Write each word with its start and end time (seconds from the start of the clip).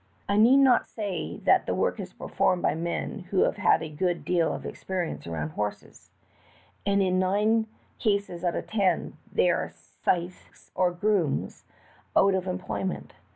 I 0.27 0.35
need 0.35 0.57
not 0.57 0.87
say 0.89 1.37
that 1.45 1.67
the 1.67 1.75
work 1.75 1.99
is 1.99 2.11
performed 2.11 2.63
b3^ 2.63 2.75
men 2.79 3.19
who 3.29 3.41
have 3.43 3.57
had 3.57 3.83
a 3.83 3.87
good 3.89 4.25
deal 4.25 4.51
of 4.51 4.65
experience 4.65 5.27
around 5.27 5.49
horses, 5.49 6.09
and 6.87 7.03
in 7.03 7.19
nine 7.19 7.67
cases 7.99 8.43
out 8.43 8.55
of 8.55 8.65
ten 8.65 9.15
thev 9.31 9.49
are 9.53 9.69
syces 9.69 10.71
or 10.73 10.89
grooms 10.91 11.65
out 12.15 12.33
of 12.33 12.47
employment. 12.47 13.13